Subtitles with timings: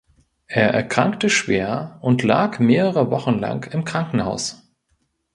[0.47, 4.67] Er erkrankte schwer und lag mehrere Wochen lang im Krankenhaus.